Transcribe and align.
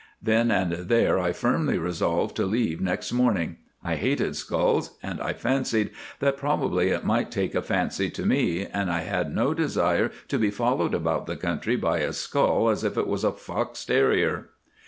Then 0.19 0.49
and 0.49 0.71
there 0.89 1.19
I 1.19 1.31
firmly 1.31 1.77
resolved 1.77 2.35
to 2.37 2.47
leave 2.47 2.81
next 2.81 3.13
morning. 3.13 3.57
I 3.83 3.97
hated 3.97 4.35
skulls, 4.35 4.97
and 5.03 5.21
I 5.21 5.33
fancied 5.33 5.91
that 6.21 6.37
probably 6.37 6.89
it 6.89 7.05
might 7.05 7.29
take 7.29 7.53
a 7.53 7.61
fancy 7.61 8.09
to 8.09 8.25
me, 8.25 8.65
and 8.65 8.89
I 8.91 9.01
had 9.01 9.31
no 9.31 9.53
desire 9.53 10.09
to 10.29 10.39
be 10.39 10.49
followed 10.49 10.95
about 10.95 11.27
the 11.27 11.37
country 11.37 11.75
by 11.75 11.99
a 11.99 12.13
skull 12.13 12.69
as 12.69 12.83
if 12.83 12.97
it 12.97 13.05
was 13.05 13.23
a 13.23 13.31
fox 13.31 13.85
terrier. 13.85 14.49